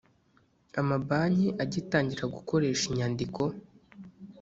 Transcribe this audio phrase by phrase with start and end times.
[0.79, 3.41] Amabanki agitangira gukoresha inyandiko